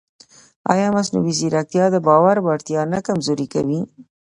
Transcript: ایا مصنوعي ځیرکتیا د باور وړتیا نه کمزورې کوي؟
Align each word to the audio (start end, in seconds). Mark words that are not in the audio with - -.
ایا 0.73 0.87
مصنوعي 0.95 1.33
ځیرکتیا 1.39 1.85
د 1.91 1.95
باور 2.07 2.35
وړتیا 2.41 2.81
نه 2.93 2.99
کمزورې 3.07 3.47
کوي؟ 3.53 3.79